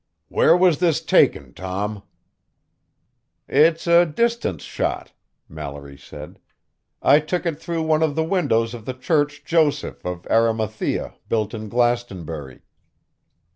[0.29, 2.01] "Where was this taken, Tom?"
[3.47, 5.11] "It's a distance shot,"
[5.47, 6.39] Mallory said.
[7.03, 11.53] "I took it through one of the windows of the church Joseph of Arimathea built
[11.53, 12.63] in Glastonbury."